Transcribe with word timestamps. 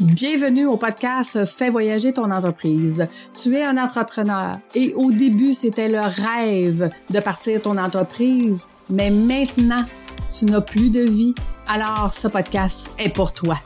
Bienvenue 0.00 0.66
au 0.66 0.76
podcast 0.76 1.44
Fais 1.44 1.70
voyager 1.70 2.12
ton 2.12 2.28
entreprise. 2.32 3.06
Tu 3.40 3.54
es 3.54 3.62
un 3.62 3.78
entrepreneur 3.78 4.56
et 4.74 4.92
au 4.94 5.12
début, 5.12 5.54
c'était 5.54 5.88
le 5.88 6.00
rêve 6.00 6.90
de 7.10 7.20
partir 7.20 7.62
ton 7.62 7.78
entreprise, 7.78 8.66
mais 8.90 9.10
maintenant, 9.10 9.84
tu 10.36 10.46
n'as 10.46 10.62
plus 10.62 10.90
de 10.90 11.02
vie. 11.02 11.32
Alors, 11.68 12.12
ce 12.12 12.26
podcast 12.26 12.90
est 12.98 13.14
pour 13.14 13.32
toi. 13.32 13.56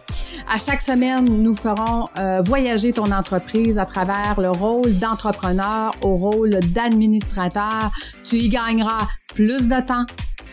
À 0.46 0.58
chaque 0.58 0.82
semaine, 0.82 1.24
nous 1.24 1.54
ferons 1.54 2.08
euh, 2.18 2.42
voyager 2.42 2.92
ton 2.92 3.10
entreprise 3.10 3.78
à 3.78 3.86
travers 3.86 4.38
le 4.38 4.50
rôle 4.50 4.98
d'entrepreneur 4.98 5.94
au 6.02 6.16
rôle 6.16 6.60
d'administrateur. 6.74 7.90
Tu 8.22 8.36
y 8.36 8.48
gagneras 8.50 9.08
plus 9.34 9.66
de 9.66 9.80
temps, 9.80 10.04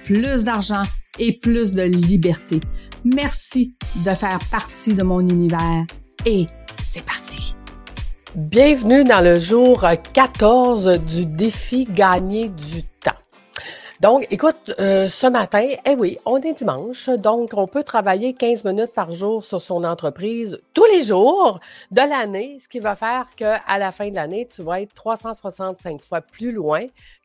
plus 0.05 0.45
d'argent 0.45 0.83
et 1.19 1.39
plus 1.39 1.73
de 1.73 1.83
liberté. 1.83 2.59
Merci 3.03 3.75
de 4.05 4.11
faire 4.11 4.39
partie 4.51 4.93
de 4.93 5.03
mon 5.03 5.21
univers 5.21 5.85
et 6.25 6.45
c'est 6.71 7.03
parti. 7.03 7.55
Bienvenue 8.35 9.03
dans 9.03 9.23
le 9.23 9.39
jour 9.39 9.85
14 10.13 10.99
du 11.07 11.25
défi 11.25 11.85
gagner 11.85 12.49
du 12.49 12.83
temps. 12.83 13.24
Donc, 14.01 14.27
écoute, 14.29 14.73
euh, 14.77 15.07
ce 15.07 15.25
matin, 15.25 15.69
eh 15.85 15.95
oui, 15.95 16.17
on 16.25 16.41
est 16.41 16.51
dimanche, 16.51 17.07
donc 17.07 17.51
on 17.55 17.65
peut 17.65 17.83
travailler 17.83 18.33
15 18.33 18.65
minutes 18.65 18.93
par 18.93 19.13
jour 19.13 19.45
sur 19.45 19.61
son 19.61 19.85
entreprise 19.85 20.59
tous 20.73 20.83
les 20.93 21.01
jours 21.01 21.61
de 21.91 22.01
l'année, 22.01 22.57
ce 22.59 22.67
qui 22.67 22.81
va 22.81 22.97
faire 22.97 23.27
qu'à 23.37 23.61
la 23.77 23.93
fin 23.93 24.09
de 24.09 24.15
l'année, 24.15 24.47
tu 24.53 24.63
vas 24.63 24.81
être 24.81 24.93
365 24.93 26.01
fois 26.01 26.19
plus 26.19 26.51
loin 26.51 26.81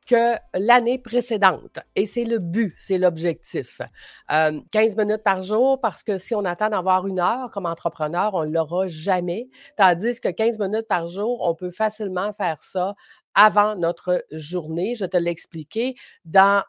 que 0.06 0.34
l'année 0.54 0.98
précédente. 0.98 1.78
Et 1.94 2.06
c'est 2.06 2.24
le 2.24 2.38
but, 2.38 2.74
c'est 2.76 2.98
l'objectif. 2.98 3.80
15 4.28 4.54
euh, 4.72 5.04
minutes 5.04 5.22
par 5.22 5.42
jour, 5.42 5.80
parce 5.80 6.02
que 6.02 6.18
si 6.18 6.34
on 6.34 6.44
attend 6.44 6.68
d'avoir 6.68 7.06
une 7.06 7.20
heure 7.20 7.50
comme 7.50 7.66
entrepreneur, 7.66 8.34
on 8.34 8.44
ne 8.44 8.52
l'aura 8.52 8.88
jamais. 8.88 9.48
Tandis 9.76 10.20
que 10.20 10.28
15 10.28 10.58
minutes 10.58 10.88
par 10.88 11.06
jour, 11.06 11.38
on 11.46 11.54
peut 11.54 11.70
facilement 11.70 12.32
faire 12.32 12.62
ça 12.62 12.94
avant 13.34 13.76
notre 13.76 14.24
journée. 14.30 14.94
Je 14.94 15.04
te 15.04 15.16
l'ai 15.16 15.30
expliqué 15.30 15.94
dans, 16.24 16.62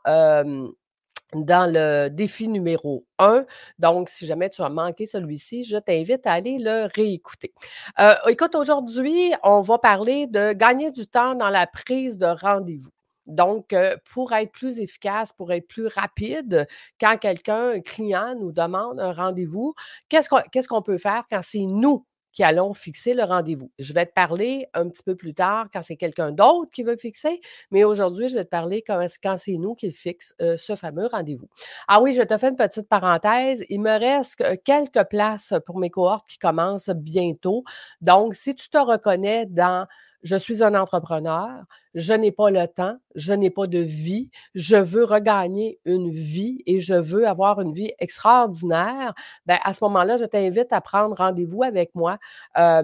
dans 1.34 1.72
le 1.72 2.09
défi 2.09 2.48
numéro 2.48 3.06
1. 3.20 3.45
Donc, 3.80 4.09
si 4.09 4.26
jamais 4.26 4.50
tu 4.50 4.62
as 4.62 4.70
manqué 4.70 5.08
celui-ci, 5.08 5.64
je 5.64 5.78
t'invite 5.78 6.26
à 6.28 6.34
aller 6.34 6.58
le 6.59 6.89
réécouter. 6.94 7.54
Euh, 8.00 8.14
écoute, 8.28 8.56
aujourd'hui, 8.56 9.34
on 9.44 9.62
va 9.62 9.78
parler 9.78 10.28
de 10.28 10.54
gagner 10.54 10.92
du 10.92 11.08
temps 11.08 11.36
dans 11.36 11.50
la 11.50 11.67
prise 11.67 12.17
de 12.17 12.26
rendez-vous. 12.26 12.92
Donc, 13.28 13.73
pour 14.12 14.34
être 14.34 14.52
plus 14.52 14.80
efficace, 14.80 15.32
pour 15.32 15.54
être 15.54 15.67
plus 15.67 15.88
rapide, 15.88 16.67
quand 17.00 17.17
quelqu'un, 17.17 17.73
un 17.76 17.80
client 17.80 18.36
nous 18.38 18.52
demande 18.52 19.00
un 19.00 19.14
rendez-vous, 19.14 19.73
qu'est-ce 20.09 20.67
qu'on 20.67 20.82
peut 20.82 20.98
faire 20.98 21.23
quand 21.30 21.42
c'est 21.44 21.59
nous 21.59 22.06
qui 22.34 22.44
allons 22.44 22.74
fixer 22.74 23.14
le 23.14 23.24
rendez-vous. 23.24 23.72
Je 23.80 23.94
vais 23.94 24.06
te 24.06 24.14
parler 24.14 24.68
un 24.74 24.90
petit 24.90 25.04
peu 25.04 25.16
plus 25.16 25.34
tard 25.34 25.68
quand 25.72 25.82
c'est 25.84 25.98
quelqu'un 25.98 26.32
d'autre 26.32 26.70
qui 26.72 26.84
veut 26.84 26.98
fixer, 26.98 27.42
mais 27.72 27.84
aujourd'hui, 27.84 28.30
je 28.30 28.36
vais 28.36 28.46
te 28.46 28.50
parler 28.50 28.84
quand, 28.86 29.08
c'est 29.38 29.58
nous 29.58 29.76
qui 29.76 29.92
fixe 29.92 30.34
ce 30.40 30.76
fameux 30.76 31.08
rendez-vous. 31.08 31.50
Ah 31.88 32.02
oui, 32.02 32.14
je 32.14 32.22
te 32.22 32.38
fais 32.38 32.50
une 32.50 32.58
petite 32.58 32.88
parenthèse. 32.88 33.64
Il 33.70 33.82
me 33.82 34.00
reste 34.00 34.44
quelques 34.64 35.04
places 35.10 35.54
pour 35.66 35.80
mes 35.80 35.90
cohortes 35.90 36.28
qui 36.28 36.38
commencent 36.38 36.90
bientôt. 36.90 37.64
Donc, 38.02 38.36
si 38.36 38.56
tu 38.56 38.70
te 38.70 38.78
reconnais 38.78 39.45
dans 39.45 39.88
je 40.23 40.36
suis 40.36 40.64
un 40.64 40.75
entrepreneur, 40.75 41.50
je 41.94 42.14
n'ai 42.14 42.31
pas 42.31 42.50
le 42.50 42.66
temps, 42.67 42.97
je 43.16 43.33
n'ai 43.33 43.50
pas 43.50 43.67
de 43.67 43.80
vie, 43.80 44.30
je 44.55 44.75
veux 44.77 45.03
regagner 45.03 45.80
une 45.86 46.09
vie 46.09 46.64
et 46.66 46.80
je 46.80 46.94
veux 46.94 47.27
avoir 47.27 47.59
une 47.59 47.73
vie 47.73 47.91
extraordinaire, 48.00 49.14
ben 49.45 49.58
à 49.64 49.73
ce 49.73 49.83
moment-là, 49.83 50.17
je 50.17 50.25
t'invite 50.25 50.72
à 50.72 50.81
prendre 50.81 51.16
rendez-vous 51.17 51.64
avec 51.64 51.94
moi, 51.95 52.17
un 52.55 52.83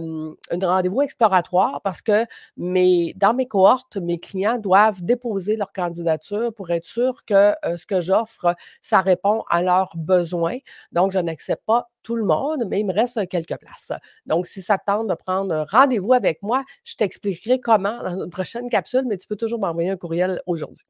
rendez-vous 0.62 1.02
exploratoire 1.02 1.82
parce 1.84 2.02
que 2.02 2.26
mes, 2.58 3.14
dans 3.16 3.34
mes 3.34 3.48
cohortes, 3.48 3.98
mes 3.98 4.18
clients 4.18 4.58
doivent 4.58 5.02
déposer 5.02 5.56
leur 5.56 5.72
candidature 5.72 6.54
pour 6.54 6.70
être 6.72 6.86
sûr 6.86 7.24
que 7.26 7.54
ce 7.64 7.86
que 7.86 8.02
j'offre, 8.02 8.56
ça 8.82 9.02
répond 9.02 9.44
à 9.50 9.62
leurs 9.62 9.96
besoins. 9.96 10.58
Donc, 10.92 11.12
je 11.12 11.20
n'accepte 11.20 11.64
pas 11.66 11.90
tout 12.08 12.16
le 12.16 12.24
monde, 12.24 12.64
mais 12.70 12.80
il 12.80 12.86
me 12.86 12.94
reste 12.94 13.28
quelques 13.28 13.58
places. 13.58 13.92
Donc, 14.26 14.48
si 14.48 14.62
ça 14.62 14.78
tente 14.78 15.08
de 15.08 15.14
prendre 15.14 15.66
rendez-vous 15.70 16.14
avec 16.14 16.42
moi, 16.42 16.64
je 16.86 16.96
t'expliquerai 16.96 17.60
comment 17.60 18.02
dans 18.02 18.24
une 18.24 18.30
prochaine 18.30 18.70
capsule, 18.70 19.04
mais 19.08 19.18
tu 19.18 19.28
peux 19.28 19.36
toujours 19.36 19.60
m'envoyer 19.60 19.90
un 19.90 19.98
courriel 19.98 20.42
aujourd'hui. 20.46 20.86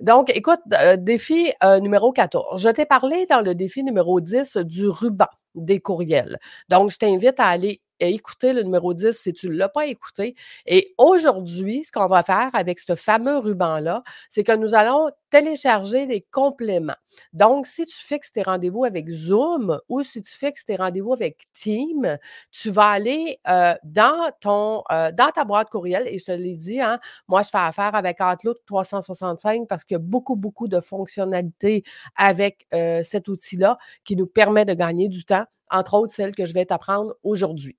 Donc, 0.00 0.34
écoute, 0.34 0.60
défi 0.96 1.52
numéro 1.82 2.10
14. 2.10 2.58
Je 2.58 2.70
t'ai 2.70 2.86
parlé 2.86 3.26
dans 3.26 3.42
le 3.42 3.54
défi 3.54 3.84
numéro 3.84 4.18
10 4.22 4.56
du 4.64 4.88
ruban 4.88 5.28
des 5.54 5.78
courriels. 5.78 6.38
Donc, 6.70 6.90
je 6.90 6.96
t'invite 6.96 7.38
à 7.38 7.48
aller 7.48 7.82
écouter 8.10 8.52
le 8.52 8.62
numéro 8.62 8.94
10 8.94 9.12
si 9.12 9.32
tu 9.32 9.48
ne 9.48 9.54
l'as 9.54 9.68
pas 9.68 9.86
écouté. 9.86 10.34
Et 10.66 10.94
aujourd'hui, 10.98 11.84
ce 11.84 11.92
qu'on 11.92 12.08
va 12.08 12.22
faire 12.22 12.50
avec 12.52 12.78
ce 12.78 12.94
fameux 12.94 13.38
ruban-là, 13.38 14.02
c'est 14.28 14.44
que 14.44 14.56
nous 14.56 14.74
allons 14.74 15.10
télécharger 15.30 16.06
des 16.06 16.20
compléments. 16.30 16.96
Donc, 17.32 17.66
si 17.66 17.86
tu 17.86 17.96
fixes 17.96 18.32
tes 18.32 18.42
rendez-vous 18.42 18.84
avec 18.84 19.08
Zoom 19.08 19.80
ou 19.88 20.02
si 20.02 20.20
tu 20.22 20.30
fixes 20.30 20.64
tes 20.66 20.76
rendez-vous 20.76 21.14
avec 21.14 21.46
Team, 21.54 22.18
tu 22.50 22.70
vas 22.70 22.90
aller 22.90 23.40
euh, 23.48 23.72
euh, 23.72 25.12
dans 25.12 25.30
ta 25.34 25.44
boîte 25.44 25.70
courriel 25.70 26.06
et 26.06 26.18
je 26.18 26.26
te 26.26 26.32
l'ai 26.32 26.54
dit, 26.54 26.80
hein, 26.80 27.00
moi, 27.28 27.40
je 27.42 27.48
fais 27.48 27.58
affaire 27.58 27.94
avec 27.94 28.18
Outlook 28.20 28.58
365 28.66 29.66
parce 29.66 29.84
qu'il 29.84 29.94
y 29.94 29.96
a 29.96 30.00
beaucoup, 30.00 30.36
beaucoup 30.36 30.68
de 30.68 30.80
fonctionnalités 30.80 31.82
avec 32.16 32.66
euh, 32.74 33.02
cet 33.02 33.28
outil-là 33.28 33.78
qui 34.04 34.16
nous 34.16 34.26
permet 34.26 34.66
de 34.66 34.74
gagner 34.74 35.08
du 35.08 35.24
temps 35.24 35.46
entre 35.72 35.94
autres 35.94 36.12
celles 36.12 36.34
que 36.34 36.46
je 36.46 36.54
vais 36.54 36.66
t'apprendre 36.66 37.14
aujourd'hui. 37.22 37.76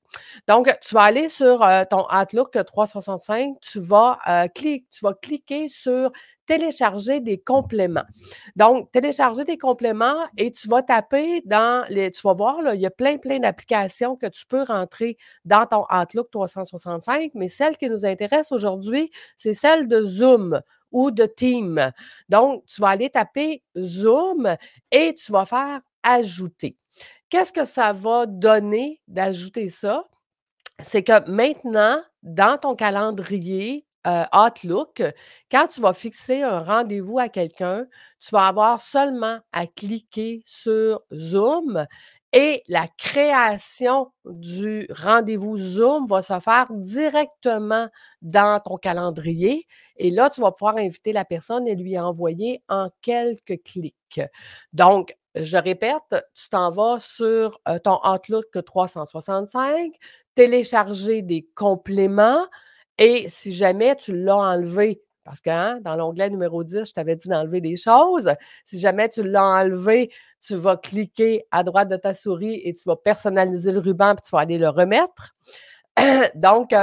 Donc, 0.48 0.72
tu 0.82 0.94
vas 0.94 1.04
aller 1.04 1.30
sur 1.30 1.64
euh, 1.64 1.84
ton 1.90 2.06
Outlook 2.12 2.58
365, 2.66 3.56
tu 3.62 3.80
vas, 3.80 4.20
euh, 4.28 4.48
tu 4.56 4.84
vas 5.02 5.14
cliquer 5.14 5.70
sur 5.70 6.12
télécharger 6.46 7.20
des 7.20 7.38
compléments. 7.38 8.04
Donc, 8.56 8.92
télécharger 8.92 9.46
des 9.46 9.58
compléments 9.58 10.26
et 10.38 10.52
tu 10.52 10.68
vas 10.68 10.82
taper 10.82 11.42
dans 11.46 11.86
les, 11.90 12.12
tu 12.12 12.22
vas 12.24 12.34
voir, 12.34 12.62
là, 12.62 12.76
il 12.76 12.82
y 12.82 12.86
a 12.86 12.92
plein, 12.92 13.18
plein 13.18 13.40
d'applications 13.40 14.16
que 14.16 14.28
tu 14.28 14.46
peux 14.46 14.64
rentrer 14.64 15.18
dans 15.46 15.66
ton 15.66 15.86
Outlook 15.90 16.30
365, 16.32 17.32
mais 17.36 17.50
celle 17.50 17.78
qui 17.78 17.90
nous 17.90 18.06
intéresse 18.06 18.52
aujourd'hui, 18.52 19.10
c'est 19.38 19.54
celle 19.54 19.88
de 19.88 20.06
Zoom 20.06 20.62
ou 20.92 21.12
de 21.12 21.26
Team. 21.26 21.92
Donc, 22.30 22.66
tu 22.68 22.82
vas 22.82 22.90
aller 22.90 23.10
taper 23.10 23.64
Zoom 23.78 24.56
et 24.92 25.16
tu 25.16 25.32
vas 25.32 25.46
faire 25.46 25.82
ajouter. 26.04 26.78
Qu'est-ce 27.34 27.52
que 27.52 27.66
ça 27.66 27.94
va 27.94 28.28
donner 28.28 29.02
d'ajouter 29.08 29.68
ça? 29.68 30.08
C'est 30.80 31.02
que 31.02 31.28
maintenant, 31.28 32.00
dans 32.22 32.60
ton 32.60 32.76
calendrier 32.76 33.88
euh, 34.06 34.24
Outlook, 34.36 35.02
quand 35.50 35.66
tu 35.66 35.82
vas 35.82 35.96
fixer 35.96 36.44
un 36.44 36.60
rendez-vous 36.60 37.18
à 37.18 37.30
quelqu'un, 37.30 37.88
tu 38.20 38.30
vas 38.34 38.46
avoir 38.46 38.80
seulement 38.80 39.40
à 39.52 39.66
cliquer 39.66 40.44
sur 40.46 41.02
Zoom 41.12 41.88
et 42.34 42.62
la 42.68 42.88
création 43.00 44.12
du 44.26 44.86
rendez-vous 44.92 45.58
Zoom 45.58 46.06
va 46.06 46.22
se 46.22 46.40
faire 46.40 46.68
directement 46.70 47.88
dans 48.22 48.62
ton 48.64 48.78
calendrier. 48.78 49.66
Et 49.98 50.12
là, 50.12 50.30
tu 50.30 50.40
vas 50.40 50.52
pouvoir 50.52 50.78
inviter 50.78 51.14
la 51.14 51.26
personne 51.26 51.68
et 51.68 51.74
lui 51.74 51.98
envoyer 51.98 52.62
en 52.70 52.92
quelques 53.02 53.64
clics. 53.64 54.22
Donc, 54.72 55.16
je 55.36 55.58
répète, 55.58 56.26
tu 56.36 56.50
t'en 56.50 56.72
vas 56.72 57.00
sur 57.00 57.60
ton 57.84 58.00
Outlook 58.04 58.64
365, 58.66 59.92
télécharger 60.36 61.22
des 61.22 61.48
compléments 61.56 62.46
et 62.98 63.28
si 63.30 63.52
jamais 63.54 63.96
tu 63.96 64.16
l'as 64.16 64.38
enlevé, 64.38 65.02
parce 65.24 65.40
que 65.40 65.50
hein, 65.50 65.80
dans 65.82 65.96
l'onglet 65.96 66.30
numéro 66.30 66.64
10, 66.64 66.90
je 66.90 66.94
t'avais 66.94 67.16
dit 67.16 67.28
d'enlever 67.28 67.62
des 67.62 67.76
choses. 67.76 68.30
Si 68.66 68.80
jamais 68.80 69.10
tu 69.10 69.24
l'as 69.24 69.46
enlevé, 69.46 70.12
tu 70.40 70.56
vas 70.56 70.78
cliquer 70.78 71.46
à 71.52 71.64
droite 71.64 71.90
de 71.90 71.96
ta 71.96 72.14
souris 72.14 72.62
et 72.64 72.74
tu 72.74 72.84
vas 72.86 72.98
personnaliser 72.98 73.72
le 73.72 73.80
ruban 73.80 74.16
puis 74.16 74.26
tu 74.26 74.36
vas 74.36 74.42
aller 74.42 74.58
le 74.58 74.70
remettre. 74.70 75.34
Donc, 76.36 76.74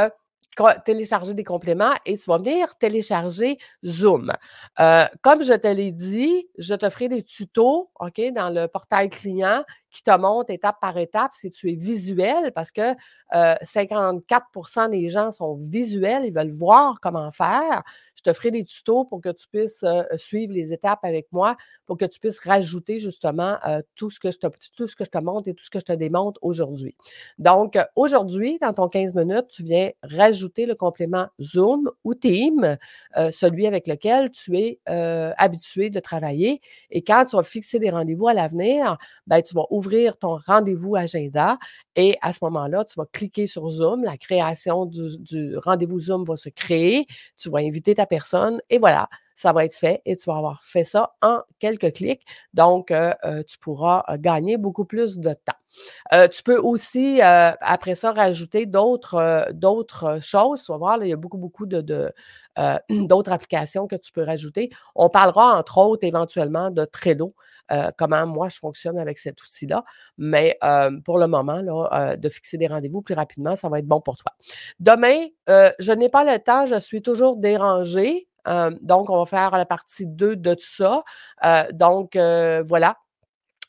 télécharger 0.85 1.35
des 1.35 1.45
compléments 1.45 1.93
et 2.07 2.17
tu 2.17 2.25
vas 2.29 2.39
venir 2.39 2.77
télécharger 2.79 3.59
Zoom. 3.85 4.31
Euh, 4.79 5.05
comme 5.23 5.43
je 5.43 5.53
te 5.53 5.67
l'ai 5.67 5.93
dit, 5.93 6.49
je 6.59 6.75
te 6.75 6.89
ferai 6.91 7.09
des 7.09 7.23
tutos, 7.23 7.91
OK, 7.99 8.21
dans 8.35 8.51
le 8.51 8.67
portail 8.67 9.09
client 9.09 9.65
qui 9.91 10.03
te 10.03 10.17
montre 10.19 10.51
étape 10.51 10.77
par 10.81 10.97
étape 10.99 11.33
si 11.33 11.51
tu 11.51 11.71
es 11.71 11.75
visuel 11.75 12.53
parce 12.55 12.71
que 12.73 12.95
54% 13.33 14.21
euh, 14.85 14.89
des 14.89 15.09
gens 15.09 15.31
sont 15.31 15.55
visuels, 15.55 16.25
ils 16.25 16.33
veulent 16.33 16.51
voir 16.51 17.01
comment 17.01 17.31
faire. 17.31 17.83
Je 18.17 18.23
te 18.23 18.33
ferai 18.33 18.51
des 18.51 18.65
tutos 18.65 19.05
pour 19.05 19.21
que 19.21 19.31
tu 19.31 19.47
puisses 19.49 19.83
euh, 19.83 20.03
suivre 20.19 20.53
les 20.53 20.73
étapes 20.73 21.01
avec 21.03 21.29
moi, 21.33 21.57
pour 21.87 21.97
que 21.97 22.05
tu 22.05 22.19
puisses 22.21 22.41
rajouter 22.41 23.01
justement 23.01 23.57
tout, 23.95 24.11
ce 24.11 24.21
que 24.21 24.31
je 24.31 24.39
te, 24.39 24.47
tout 24.77 24.87
ce 24.87 24.97
que 24.97 25.05
je 25.05 25.11
te 25.11 25.19
montre 25.19 25.49
et 25.49 25.55
tout 25.55 25.65
ce 25.65 25.71
que 25.71 25.81
je 25.81 25.85
te 25.85 25.93
démontre 25.93 26.39
aujourd'hui. 26.43 26.97
Donc, 27.39 27.79
aujourd'hui, 27.97 28.59
dans 28.61 28.73
ton 28.73 28.89
15 28.89 29.15
minutes, 29.15 29.49
tu 29.49 29.63
viens 29.63 29.91
rajouter 30.03 30.67
le 30.67 30.75
complément 30.75 31.27
Zoom 31.41 31.91
ou 32.05 32.15
Team, 32.15 32.77
euh, 33.17 33.31
celui 33.31 33.67
avec 33.67 33.87
lequel 33.87 34.31
tu 34.31 34.57
es 34.57 34.81
euh, 34.89 35.33
habitué 35.37 35.91
de 35.91 36.01
travailler. 36.01 36.61
Et 36.91 37.03
quand 37.03 37.25
tu 37.27 37.37
vas 37.37 37.43
fixer 37.43 37.79
des 37.79 37.91
rendez-vous 37.91 38.29
à 38.29 38.35
l'avenir, 38.35 38.97
ben, 39.27 39.43
tu 39.43 39.55
vas 39.55 39.65
ouvrir 39.71 39.80
ouvrir 39.81 40.19
ton 40.19 40.39
rendez-vous 40.47 40.95
agenda 40.95 41.59
et 41.97 42.17
à 42.21 42.33
ce 42.33 42.41
moment-là, 42.43 42.85
tu 42.85 42.95
vas 42.99 43.07
cliquer 43.11 43.47
sur 43.47 43.69
Zoom. 43.71 44.05
La 44.05 44.19
création 44.19 44.85
du, 44.85 45.57
rendez-vous 45.57 45.99
Zoom 45.99 46.25
va 46.25 46.37
se 46.37 46.51
créer. 46.51 47.07
Tu 47.37 47.49
vas 47.49 47.61
inviter 47.61 47.95
ta 47.95 48.07
personne 48.07 48.61
et 48.69 48.79
voilà, 48.79 49.09
ça 49.35 49.53
va 49.55 49.65
être 49.65 49.75
fait 49.75 50.03
et 50.05 50.17
tu 50.17 50.29
vas 50.31 50.37
avoir 50.37 50.63
fait 50.63 50.85
ça 50.85 51.15
en 51.23 51.41
quelques 51.59 51.95
clics. 51.95 52.23
Donc, 52.53 52.91
euh, 52.91 53.13
euh, 53.25 53.43
tu 53.43 53.59
pourras 53.59 54.05
euh, 54.11 54.19
gagner 54.19 54.59
beaucoup 54.59 54.85
plus 54.85 55.19
de 55.19 55.33
temps. 55.33 55.60
Tu 56.31 56.43
peux 56.43 56.59
aussi, 56.59 57.21
après 57.23 57.95
ça, 57.95 58.13
rajouter 58.13 58.67
d'autres 58.67 59.49
d'autres 59.53 60.19
choses. 60.23 60.63
Tu 60.63 60.73
vas 60.73 60.79
voir, 60.79 60.99
il 61.03 61.09
y 61.09 61.13
a 61.13 61.17
beaucoup, 61.17 61.39
beaucoup 61.39 61.67
de, 61.67 62.13
d'autres 62.91 63.33
applications 63.33 63.87
que 63.87 63.97
tu 63.97 64.13
peux 64.13 64.23
rajouter. 64.23 64.71
On 64.95 65.09
parlera, 65.09 65.59
entre 65.59 65.79
autres, 65.79 66.05
éventuellement 66.05 66.71
de 66.71 66.85
Trello, 66.85 67.35
comment 67.97 68.27
moi 68.27 68.49
je 68.49 68.59
fonctionne 68.59 68.99
avec 68.99 69.19
cet 69.19 69.43
outil-là. 69.43 69.85
Mais 70.19 70.59
pour 71.05 71.19
le 71.19 71.27
moment, 71.27 71.63
de 71.63 72.29
fixer 72.29 72.57
des 72.59 72.67
rendez-vous 72.67 73.03
plus 73.03 73.15
rapidement, 73.15 73.57
ça 73.57 73.69
va 73.69 73.79
être 73.79 73.87
bon 73.87 74.01
pour 74.01 74.17
toi. 74.17 74.33
Demain, 74.81 75.27
je 75.47 75.93
n'ai 75.93 76.09
pas 76.09 76.25
le 76.25 76.39
temps, 76.39 76.67
je 76.67 76.77
suis 76.81 77.03
toujours 77.03 77.37
dérangée 77.37 78.29
donc, 78.81 79.11
on 79.11 79.19
va 79.19 79.27
faire 79.27 79.51
la 79.53 79.67
partie 79.67 80.07
2 80.07 80.37
de 80.37 80.55
tout 80.55 80.61
ça. 80.67 81.05
donc, 81.73 82.17
voilà. 82.17 82.97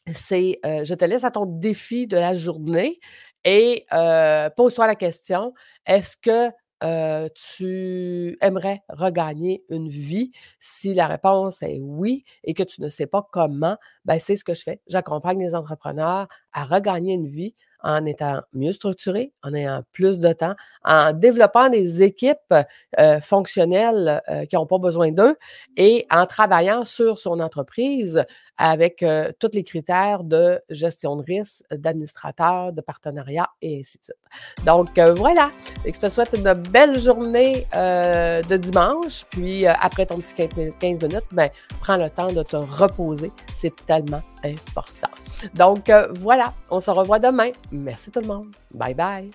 C'est, 0.07 0.59
je 0.63 0.93
te 0.95 1.05
laisse 1.05 1.23
à 1.23 1.31
ton 1.31 1.45
défi 1.45 2.07
de 2.07 2.17
la 2.17 2.33
journée 2.33 2.99
et 3.45 3.85
pose-toi 4.57 4.87
la 4.87 4.95
question, 4.95 5.53
est-ce 5.85 6.17
que 6.17 6.51
tu 7.35 8.37
aimerais 8.41 8.81
regagner 8.89 9.63
une 9.69 9.87
vie? 9.89 10.31
Si 10.59 10.95
la 10.95 11.07
réponse 11.07 11.61
est 11.61 11.79
oui 11.79 12.23
et 12.43 12.55
que 12.55 12.63
tu 12.63 12.81
ne 12.81 12.89
sais 12.89 13.05
pas 13.05 13.27
comment, 13.31 13.77
ben 14.05 14.19
c'est 14.19 14.35
ce 14.35 14.43
que 14.43 14.55
je 14.55 14.63
fais. 14.63 14.81
J'accompagne 14.87 15.39
les 15.39 15.53
entrepreneurs 15.53 16.27
à 16.53 16.65
regagner 16.65 17.13
une 17.13 17.27
vie 17.27 17.55
en 17.83 18.05
étant 18.05 18.41
mieux 18.53 18.71
structuré, 18.71 19.33
en 19.43 19.53
ayant 19.53 19.81
plus 19.91 20.19
de 20.19 20.31
temps, 20.33 20.55
en 20.83 21.13
développant 21.13 21.69
des 21.69 22.01
équipes 22.01 22.53
euh, 22.99 23.19
fonctionnelles 23.19 24.21
euh, 24.29 24.45
qui 24.45 24.55
n'ont 24.55 24.65
pas 24.65 24.77
besoin 24.77 25.11
d'eux 25.11 25.35
et 25.77 26.05
en 26.11 26.25
travaillant 26.25 26.85
sur 26.85 27.17
son 27.17 27.39
entreprise 27.39 28.23
avec 28.57 29.03
euh, 29.03 29.31
tous 29.39 29.51
les 29.53 29.63
critères 29.63 30.23
de 30.23 30.59
gestion 30.69 31.15
de 31.15 31.23
risque, 31.23 31.63
d'administrateur, 31.71 32.73
de 32.73 32.81
partenariat 32.81 33.49
et 33.61 33.79
ainsi 33.79 33.97
de 33.97 34.03
suite. 34.03 34.65
Donc 34.65 34.99
voilà, 35.17 35.51
et 35.85 35.93
je 35.93 35.99
te 35.99 36.09
souhaite 36.09 36.33
une 36.33 36.53
belle 36.53 36.99
journée 36.99 37.67
de 37.73 38.57
dimanche, 38.57 39.25
puis 39.29 39.65
après 39.65 40.05
ton 40.05 40.19
petit 40.19 40.47
15 40.79 41.01
minutes, 41.01 41.23
ben, 41.31 41.49
prends 41.81 41.97
le 41.97 42.09
temps 42.09 42.31
de 42.31 42.43
te 42.43 42.55
reposer, 42.55 43.31
c'est 43.55 43.73
tellement 43.85 44.21
important. 44.43 45.09
Donc 45.53 45.91
voilà, 46.15 46.53
on 46.69 46.79
se 46.79 46.91
revoit 46.91 47.19
demain. 47.19 47.51
Merci 47.71 48.11
tout 48.11 48.21
le 48.21 48.27
monde. 48.27 48.55
Bye 48.73 48.95
bye. 48.95 49.31